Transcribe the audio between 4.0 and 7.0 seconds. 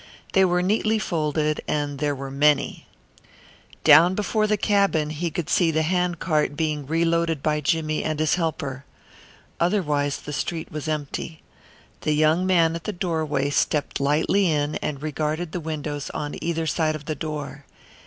before the cabin he could see the handcart being